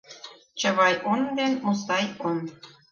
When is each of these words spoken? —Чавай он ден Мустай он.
—Чавай 0.59 0.93
он 1.11 1.21
ден 1.37 1.53
Мустай 1.65 2.05
он. 2.29 2.37